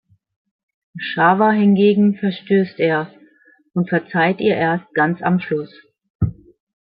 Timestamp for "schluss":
5.39-5.71